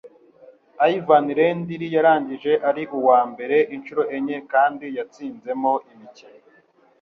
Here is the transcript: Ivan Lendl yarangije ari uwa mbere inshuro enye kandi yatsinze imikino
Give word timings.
Ivan 0.95 1.25
Lendl 1.37 1.81
yarangije 1.95 2.51
ari 2.69 2.83
uwa 2.97 3.19
mbere 3.31 3.57
inshuro 3.75 4.01
enye 4.15 4.37
kandi 4.51 4.85
yatsinze 4.97 5.49
imikino 5.95 6.37